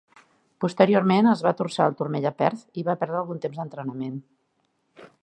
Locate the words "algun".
3.23-3.45